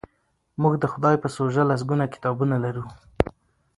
موږ 0.61 0.73
د 0.79 0.85
خدای 0.93 1.15
په 1.23 1.27
سوژه 1.35 1.63
لسګونه 1.71 2.05
کتابونه 2.13 2.55
لرو. 2.65 2.83